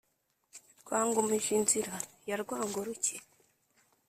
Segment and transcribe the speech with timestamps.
[0.81, 1.95] rwa ngumijinzira
[2.27, 3.15] ya rwango ruke,